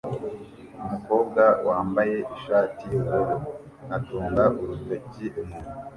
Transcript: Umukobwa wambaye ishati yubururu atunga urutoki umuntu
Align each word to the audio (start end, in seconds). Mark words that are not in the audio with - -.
Umukobwa 0.85 1.43
wambaye 1.67 2.15
ishati 2.35 2.83
yubururu 2.91 3.35
atunga 3.97 4.43
urutoki 4.61 5.25
umuntu 5.41 5.69